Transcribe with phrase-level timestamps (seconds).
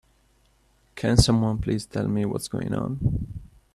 [0.95, 3.39] Can someone please tell me what's going on?